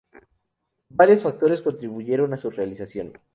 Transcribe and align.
Varios 0.89 1.21
factores 1.21 1.61
contribuyeron 1.61 2.33
a 2.33 2.37
su 2.37 2.49
realización. 2.49 3.19